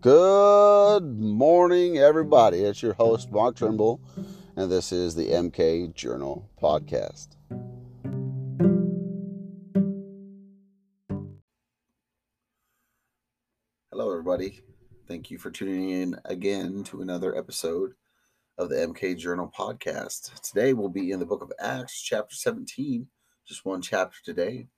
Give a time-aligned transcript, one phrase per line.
[0.00, 2.60] Good morning, everybody.
[2.60, 4.00] It's your host, Mark Trimble,
[4.56, 7.36] and this is the MK Journal Podcast.
[13.92, 14.62] Hello, everybody.
[15.06, 17.92] Thank you for tuning in again to another episode
[18.56, 20.40] of the MK Journal Podcast.
[20.40, 23.06] Today we'll be in the book of Acts, chapter 17,
[23.46, 24.68] just one chapter today,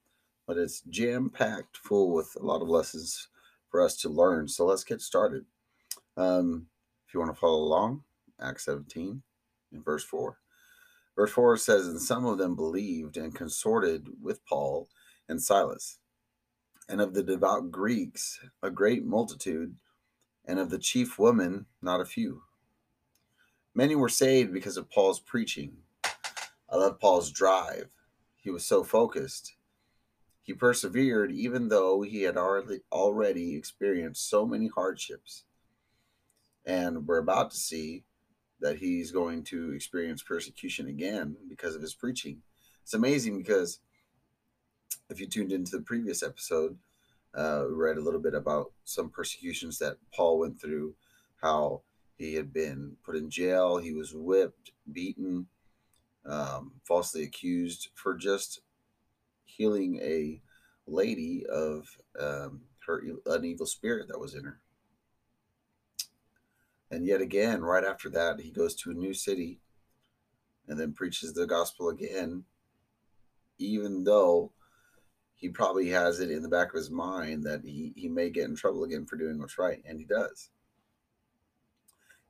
[0.49, 3.29] but it's jam packed full with a lot of lessons
[3.73, 4.47] for us to learn.
[4.47, 5.47] So let's get started.
[6.17, 6.67] Um,
[7.09, 8.05] if you want to follow along,
[8.41, 9.23] Acts 17
[9.73, 10.37] in verse 4.
[11.17, 14.89] Verse 4 says, And some of them believed and consorted with Paul
[15.29, 15.99] and Silas,
[16.89, 19.77] and of the devout Greeks a great multitude,
[20.45, 22.43] and of the chief women not a few.
[23.75, 25.79] Many were saved because of Paul's preaching.
[26.05, 27.89] I love Paul's drive.
[28.37, 29.55] He was so focused.
[30.43, 35.45] He persevered even though he had already, experienced so many hardships.
[36.67, 38.05] And we're about to see
[38.61, 42.43] that he's going to experience persecution again because of his preaching.
[42.83, 43.81] It's amazing because
[45.11, 46.79] if you tuned into the previous episode,
[47.35, 50.95] uh, we read a little bit about some persecutions that Paul went through,
[51.41, 51.83] how
[52.17, 55.47] he had been put in jail, he was whipped, beaten,
[56.25, 58.61] um, falsely accused for just
[59.57, 60.41] healing a
[60.87, 61.87] lady of
[62.19, 64.61] um, her an evil spirit that was in her.
[66.91, 69.61] And yet again, right after that, he goes to a new city
[70.69, 72.45] and then preaches the gospel again,
[73.59, 74.53] even though
[75.35, 78.49] he probably has it in the back of his mind that he, he may get
[78.49, 80.51] in trouble again for doing what's right, and he does.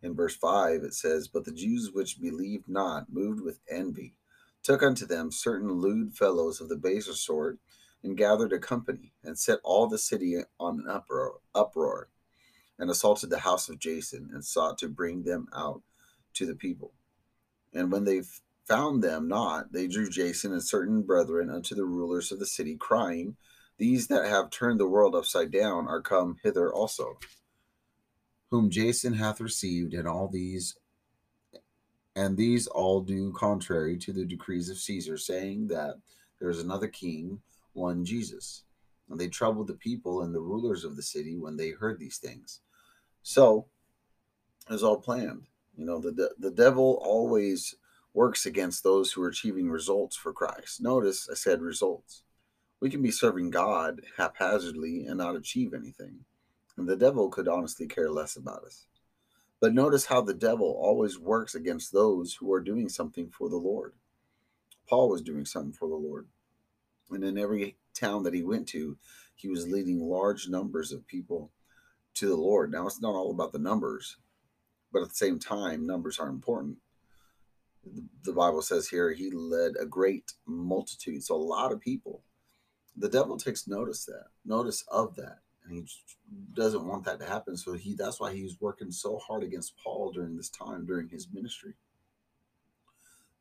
[0.02, 4.14] In verse 5, it says, But the Jews which believed not, moved with envy,
[4.62, 7.58] took unto them certain lewd fellows of the baser sort,
[8.02, 12.08] and gathered a company, and set all the city on an uproar, uproar,
[12.78, 15.82] and assaulted the house of Jason, and sought to bring them out
[16.34, 16.92] to the people.
[17.72, 18.22] And when they
[18.66, 22.76] found them not, they drew Jason and certain brethren unto the rulers of the city,
[22.76, 23.36] crying,
[23.78, 27.18] These that have turned the world upside down are come hither also,
[28.50, 30.76] whom Jason hath received, and all these
[32.14, 35.96] and these all do contrary to the decrees of Caesar, saying that
[36.38, 37.40] there is another king,
[37.72, 38.64] one Jesus.
[39.08, 42.18] And they troubled the people and the rulers of the city when they heard these
[42.18, 42.60] things.
[43.22, 43.66] So
[44.68, 45.46] it was all planned.
[45.76, 47.74] You know, the, the devil always
[48.14, 50.82] works against those who are achieving results for Christ.
[50.82, 52.22] Notice I said results.
[52.80, 56.24] We can be serving God haphazardly and not achieve anything.
[56.76, 58.86] And the devil could honestly care less about us.
[59.62, 63.56] But notice how the devil always works against those who are doing something for the
[63.56, 63.92] Lord.
[64.88, 66.26] Paul was doing something for the Lord.
[67.12, 68.98] And in every town that he went to,
[69.36, 71.52] he was leading large numbers of people
[72.14, 72.72] to the Lord.
[72.72, 74.16] Now, it's not all about the numbers,
[74.92, 76.78] but at the same time, numbers are important.
[78.24, 82.24] The Bible says here he led a great multitude, so a lot of people.
[82.96, 85.84] The devil takes notice that, notice of that and he
[86.54, 87.56] doesn't want that to happen.
[87.56, 91.28] So he that's why he's working so hard against Paul during this time during his
[91.32, 91.74] ministry.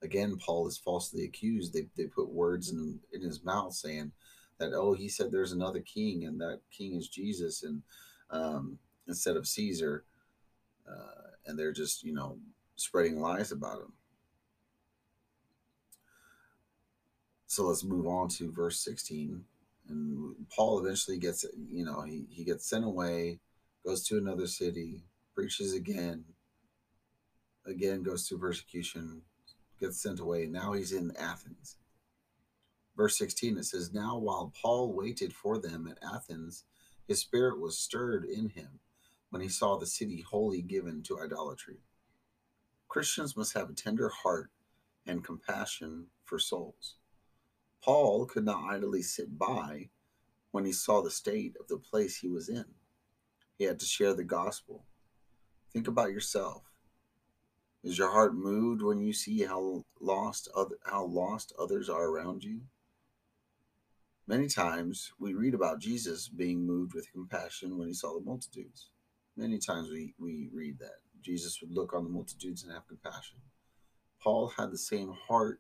[0.04, 1.74] Again, Paul is falsely accused.
[1.74, 4.12] They they put words in in his mouth saying
[4.58, 7.82] that oh he said there's another king and that king is Jesus and
[8.30, 10.06] um, instead of Caesar,
[10.88, 12.38] uh, and they're just you know
[12.76, 13.94] spreading lies about him.
[17.48, 19.44] So let's move on to verse 16
[19.88, 23.40] and Paul eventually gets you know he, he gets sent away,
[23.86, 25.04] goes to another city,
[25.34, 26.26] preaches again,
[27.66, 29.22] again goes through persecution,
[29.80, 30.46] gets sent away.
[30.46, 31.78] Now he's in Athens.
[32.96, 36.66] Verse 16 it says, Now while Paul waited for them at Athens,
[37.08, 38.80] his spirit was stirred in him
[39.30, 41.80] when he saw the city wholly given to idolatry.
[42.88, 44.52] Christians must have a tender heart
[45.06, 46.96] and compassion for souls.
[47.84, 49.90] Paul could not idly sit by
[50.52, 52.66] when he saw the state of the place he was in.
[53.58, 54.86] He had to share the gospel.
[55.74, 56.64] Think about yourself.
[57.84, 60.50] Is your heart moved when you see how lost
[60.84, 62.62] how lost others are around you?
[64.28, 68.90] Many times we read about Jesus being moved with compassion when he saw the multitudes.
[69.36, 71.00] Many times we, we read that.
[71.22, 73.38] Jesus would look on the multitudes and have compassion.
[74.22, 75.60] Paul had the same heart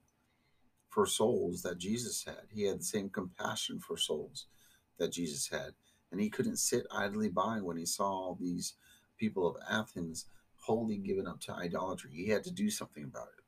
[0.91, 2.43] for souls that Jesus had.
[2.53, 4.45] He had the same compassion for souls
[4.99, 5.71] that Jesus had.
[6.11, 8.73] And he couldn't sit idly by when he saw these
[9.17, 10.25] people of Athens
[10.57, 12.11] wholly given up to idolatry.
[12.13, 13.43] He had to do something about it.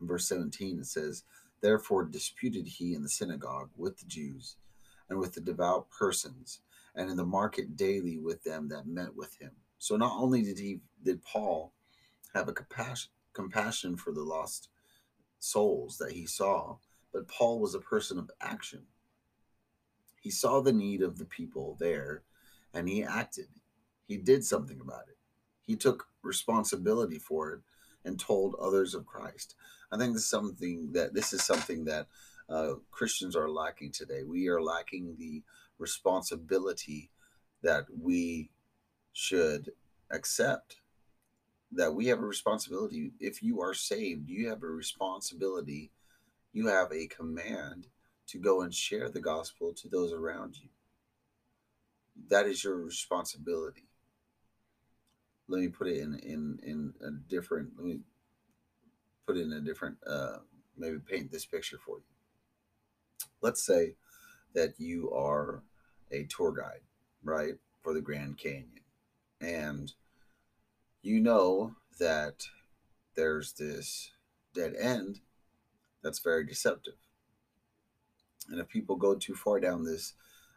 [0.00, 1.24] In verse 17, it says,
[1.60, 4.56] Therefore disputed he in the synagogue with the Jews
[5.08, 6.60] and with the devout persons,
[6.94, 9.52] and in the market daily with them that met with him.
[9.78, 11.72] So not only did he did Paul
[12.34, 14.70] have a compassion compassion for the lost
[15.38, 16.76] souls that he saw,
[17.12, 18.82] but Paul was a person of action.
[20.20, 22.22] He saw the need of the people there
[22.74, 23.48] and he acted.
[24.06, 25.16] He did something about it.
[25.62, 27.60] He took responsibility for it
[28.04, 29.54] and told others of Christ.
[29.90, 32.06] I think this is something that this is something that
[32.48, 34.22] uh, Christians are lacking today.
[34.22, 35.42] We are lacking the
[35.78, 37.10] responsibility
[37.62, 38.50] that we
[39.12, 39.72] should
[40.10, 40.76] accept.
[41.72, 43.12] That we have a responsibility.
[43.20, 45.90] If you are saved, you have a responsibility.
[46.52, 47.88] You have a command
[48.28, 50.68] to go and share the gospel to those around you.
[52.28, 53.88] That is your responsibility
[55.48, 58.00] let me put it in in in a different let me
[59.26, 60.38] put it in a different uh
[60.76, 63.94] maybe paint this picture for you let's say
[64.54, 65.62] that you are
[66.12, 66.80] a tour guide
[67.22, 68.80] right for the grand canyon
[69.40, 69.92] and
[71.06, 72.46] you know that
[73.14, 74.10] there's this
[74.54, 75.20] dead end
[76.02, 76.94] that's very deceptive
[78.50, 80.14] and if people go too far down this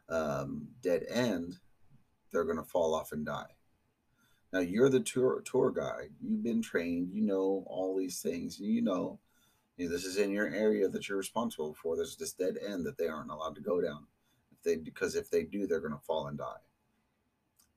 [0.10, 1.58] um, dead end
[2.32, 3.56] they're going to fall off and die
[4.52, 6.10] now you're the tour tour guide.
[6.22, 7.12] You've been trained.
[7.12, 8.60] You know all these things.
[8.60, 9.20] You know,
[9.78, 11.96] you know, this is in your area that you're responsible for.
[11.96, 14.08] There's this dead end that they aren't allowed to go down.
[14.52, 16.64] If they because if they do, they're going to fall and die.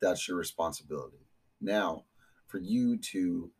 [0.00, 1.26] That's your responsibility.
[1.60, 2.04] Now,
[2.52, 3.50] for you to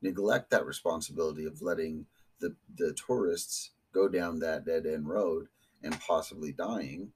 [0.00, 2.06] neglect that responsibility of letting
[2.40, 5.48] the the tourists go down that dead end road
[5.82, 7.12] and possibly dying,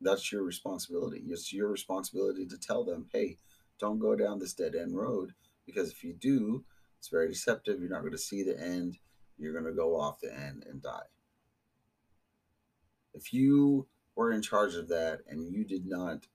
[0.00, 1.22] that's your responsibility.
[1.26, 3.38] It's your responsibility to tell them, hey
[3.82, 5.34] don't go down this dead end road
[5.66, 6.64] because if you do,
[7.00, 7.80] it's very deceptive.
[7.80, 8.96] You're not going to see the end.
[9.36, 11.10] You're going to go off the end and die.
[13.12, 16.28] If you were in charge of that and you did not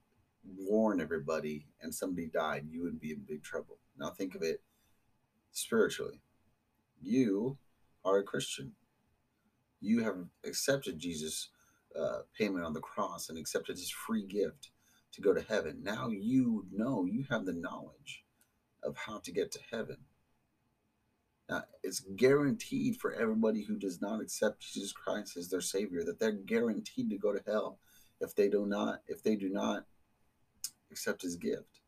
[0.58, 3.78] warn everybody and somebody died, you would be in big trouble.
[3.98, 4.62] Now think of it
[5.52, 6.22] spiritually.
[7.02, 7.58] You
[8.06, 8.74] are a Christian.
[9.82, 11.50] You have accepted Jesus'
[12.00, 14.72] uh, payment on the cross and accepted his free gift
[15.14, 15.80] to go to heaven.
[15.84, 18.24] Now you know, you have the knowledge
[18.84, 19.98] of how to get to heaven.
[21.50, 26.20] Now, it's guaranteed for everybody who does not accept Jesus Christ as their savior that
[26.20, 27.80] they're guaranteed to go to hell
[28.20, 29.86] if they do not if they do not
[30.92, 31.82] accept his gift.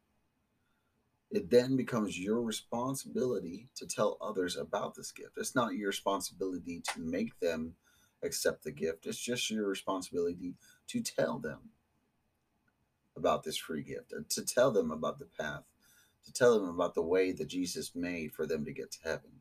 [1.32, 5.38] It then becomes your responsibility to tell others about this gift.
[5.38, 7.76] It's not your responsibility to make them
[8.24, 9.06] accept the gift.
[9.06, 10.56] It's just your responsibility
[10.88, 11.60] to tell them
[13.16, 15.66] about this free gift, to tell them about the path,
[16.26, 19.32] to tell them about the way that Jesus made for them to get to heaven.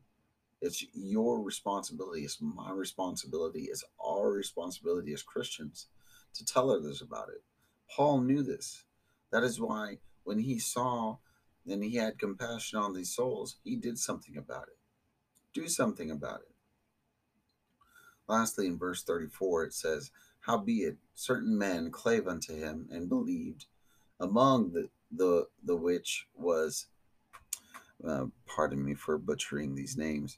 [0.61, 5.87] It's your responsibility, it's my responsibility, it's our responsibility as Christians
[6.35, 7.41] to tell others about it.
[7.89, 8.83] Paul knew this.
[9.31, 11.17] That is why when he saw
[11.67, 14.77] and he had compassion on these souls, he did something about it.
[15.53, 16.55] Do something about it.
[18.27, 20.11] Lastly, in verse 34, it says,
[20.41, 23.65] Howbeit, certain men clave unto him and believed,
[24.19, 26.85] among the the, the which was,
[28.07, 30.37] uh, pardon me for butchering these names,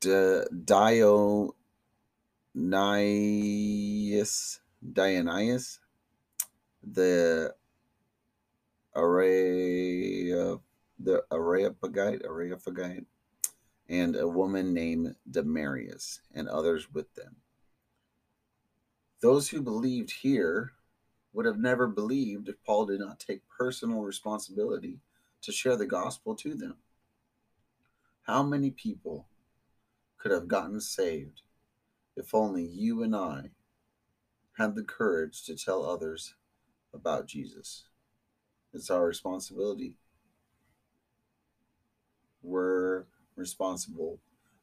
[0.00, 1.54] D- Dionysius,
[6.92, 7.54] the
[8.94, 10.60] array of
[10.98, 13.06] the Areopagite, Areopagite,
[13.88, 17.36] and a woman named Damaris, and others with them.
[19.20, 20.72] Those who believed here
[21.32, 25.00] would have never believed if Paul did not take personal responsibility
[25.42, 26.76] to share the gospel to them.
[28.22, 29.26] How many people
[30.16, 31.42] could have gotten saved
[32.16, 33.50] if only you and I
[34.56, 36.34] had the courage to tell others
[36.94, 37.84] about Jesus?
[38.72, 39.96] It's our responsibility.
[42.42, 43.04] We're
[43.36, 44.20] responsible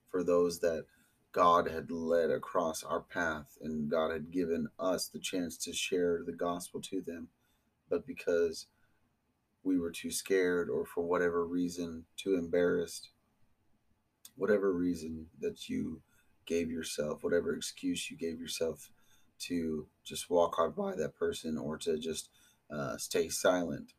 [0.09, 0.85] for those that
[1.31, 6.23] God had led across our path and God had given us the chance to share
[6.25, 7.29] the gospel to them.
[7.89, 8.67] But because
[9.63, 13.09] we were too scared or for whatever reason, too embarrassed,
[14.35, 16.01] whatever reason that you
[16.45, 18.89] gave yourself, whatever excuse you gave yourself
[19.41, 22.29] to just walk on by that person or to just
[22.69, 23.93] uh, stay silent.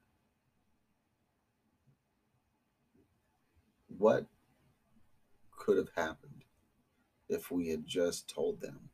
[3.98, 4.26] What
[5.56, 6.42] could have happened?
[7.32, 8.90] if we had just told them,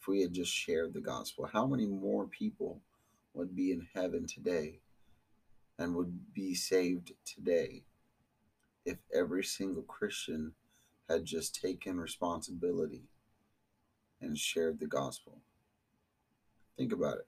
[0.00, 1.48] if we had just shared the gospel?
[1.50, 2.80] How many more people
[3.34, 4.80] would be in heaven today
[5.78, 7.84] and would be saved today
[8.84, 10.52] if every single Christian
[11.08, 13.04] had just taken responsibility
[14.22, 15.38] and shared the gospel?
[16.78, 17.26] Think about it.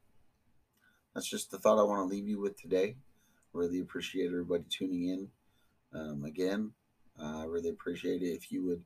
[1.14, 2.96] that's just the thought I want to leave you with today.
[3.52, 5.28] Really appreciate everybody tuning in.
[5.92, 6.72] Um, again,
[7.20, 8.82] I uh, really appreciate it if you would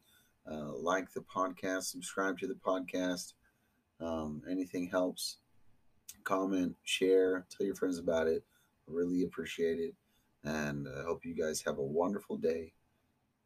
[0.51, 3.35] uh, like the podcast, subscribe to the podcast.
[4.01, 5.39] Um, anything helps.
[6.25, 8.45] Comment, share, tell your friends about it.
[8.87, 9.95] Really appreciate it.
[10.45, 12.73] And I hope you guys have a wonderful day.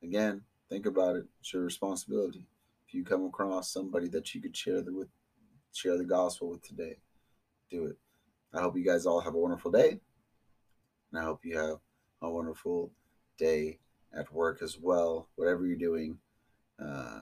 [0.03, 1.25] Again, think about it.
[1.41, 2.47] It's your responsibility.
[2.93, 5.09] If you come across somebody that you could share the with
[5.73, 6.99] share the gospel with today,
[7.71, 7.97] do it.
[8.53, 9.99] I hope you guys all have a wonderful day.
[11.11, 11.79] And I hope you have
[12.21, 12.93] a wonderful
[13.39, 13.79] day
[14.15, 15.31] at work as well.
[15.37, 16.19] Whatever you're doing,
[16.79, 17.21] uh,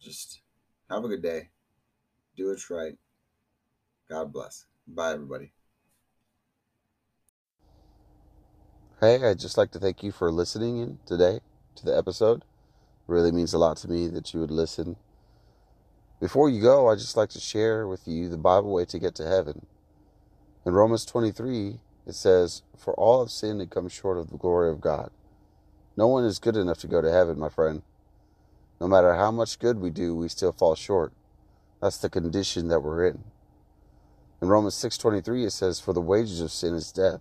[0.00, 0.40] just
[0.90, 1.50] have a good day.
[2.36, 2.98] Do it right.
[4.10, 4.66] God bless.
[4.88, 5.52] Bye, everybody.
[9.00, 11.38] Hey, I'd just like to thank you for listening in today
[11.76, 12.44] to the episode.
[13.06, 14.96] Really means a lot to me that you would listen.
[16.22, 19.16] Before you go, I'd just like to share with you the Bible way to get
[19.16, 19.66] to heaven.
[20.64, 24.70] In Romans 23, it says, For all have sinned and come short of the glory
[24.70, 25.10] of God.
[25.96, 27.82] No one is good enough to go to heaven, my friend.
[28.80, 31.12] No matter how much good we do, we still fall short.
[31.80, 33.24] That's the condition that we're in.
[34.40, 37.20] In Romans 6:23 it says for the wages of sin is death.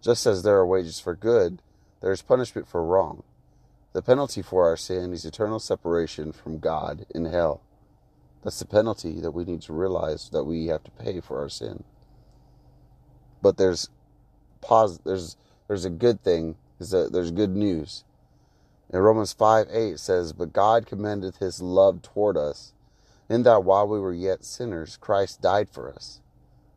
[0.00, 1.62] Just as there are wages for good,
[2.00, 3.22] there is punishment for wrong.
[3.92, 7.62] The penalty for our sin is eternal separation from God in hell.
[8.42, 11.48] That's the penalty that we need to realize that we have to pay for our
[11.48, 11.84] sin.
[13.42, 13.90] But there's
[14.60, 15.36] pos- there's
[15.68, 18.04] there's a good thing, is that there's good news.
[18.92, 22.72] In Romans 5 8 says, But God commendeth his love toward us,
[23.28, 26.20] in that while we were yet sinners, Christ died for us.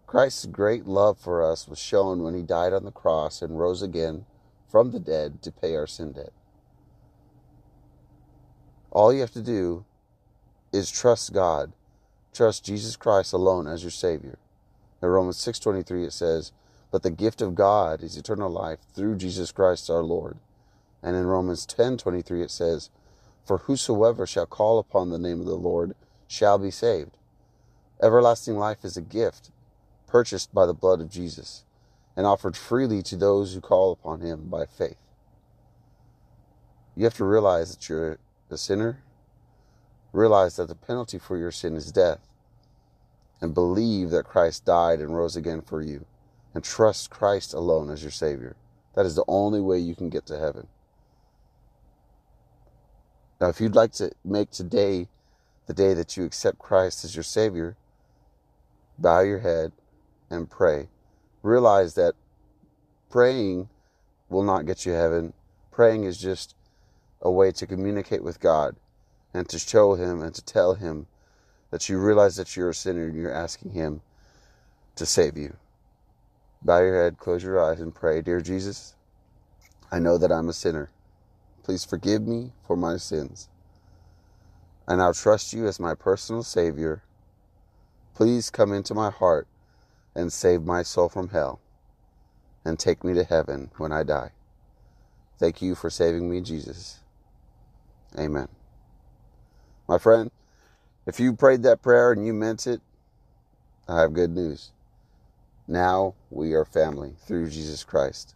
[0.05, 3.81] Christ's great love for us was shown when he died on the cross and rose
[3.81, 4.25] again
[4.69, 6.33] from the dead to pay our sin debt.
[8.91, 9.85] All you have to do
[10.73, 11.71] is trust God,
[12.33, 14.39] trust Jesus Christ alone as your Savior.
[15.01, 16.51] In Romans 6:23 it says,
[16.89, 20.39] "But the gift of God is eternal life through Jesus Christ our Lord."
[21.01, 22.89] And in Romans 10:23 it says,
[23.45, 25.95] "For whosoever shall call upon the name of the Lord
[26.27, 27.17] shall be saved."
[28.01, 29.51] Everlasting life is a gift
[30.07, 31.63] purchased by the blood of Jesus
[32.15, 34.97] and offered freely to those who call upon him by faith.
[36.95, 38.17] You have to realize that you're
[38.49, 39.03] a sinner,
[40.13, 42.19] realize that the penalty for your sin is death,
[43.41, 46.05] and believe that Christ died and rose again for you,
[46.53, 48.55] and trust Christ alone as your Savior.
[48.95, 50.67] That is the only way you can get to heaven.
[53.41, 55.09] Now, if you'd like to make today
[55.65, 57.75] the day that you accept Christ as your Savior,
[58.97, 59.71] bow your head
[60.29, 60.89] and pray.
[61.41, 62.13] Realize that
[63.09, 63.67] praying
[64.29, 65.33] will not get you heaven.
[65.71, 66.55] Praying is just
[67.21, 68.75] a way to communicate with God
[69.33, 71.07] and to show Him and to tell Him
[71.71, 74.01] that you realize that you're a sinner and you're asking Him
[74.95, 75.55] to save you.
[76.61, 78.95] Bow your head, close your eyes, and pray Dear Jesus,
[79.91, 80.89] I know that I'm a sinner.
[81.63, 83.49] Please forgive me for my sins.
[84.87, 87.03] I now trust you as my personal Savior.
[88.15, 89.47] Please come into my heart
[90.15, 91.59] and save my soul from hell
[92.65, 94.31] and take me to heaven when I die.
[95.39, 96.99] Thank you for saving me, Jesus.
[98.17, 98.47] Amen.
[99.87, 100.31] My friend,
[101.05, 102.81] if you prayed that prayer and you meant it,
[103.87, 104.71] I have good news.
[105.67, 108.35] Now we are family through Jesus Christ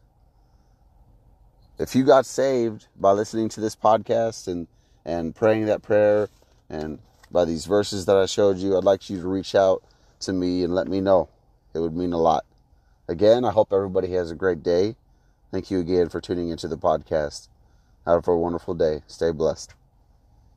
[1.80, 4.68] if you got saved by listening to this podcast and
[5.06, 6.28] and praying that prayer
[6.70, 7.00] and
[7.32, 9.84] by these verses that I showed you, I'd like you to reach out
[10.22, 11.30] to me and let me know.
[11.74, 12.46] It would mean a lot.
[13.08, 14.96] Again, I hope everybody has a great day.
[15.52, 17.48] Thank you again for tuning into the podcast.
[18.06, 19.04] Have a wonderful day.
[19.08, 19.74] Stay blessed.